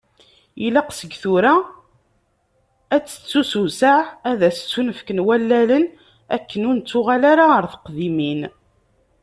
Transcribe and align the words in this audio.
Ilaq 0.65 0.89
seg 0.99 1.11
tura, 1.21 1.55
ad 2.95 3.03
tettusewseɛ, 3.05 3.97
ad 4.29 4.39
as-ttunefken 4.49 5.23
wallalen, 5.27 5.85
akken 6.35 6.61
ur 6.69 6.75
nettuɣal 6.75 7.23
ara 7.31 7.45
ɣer 7.53 7.63
teqdimin. 7.73 8.41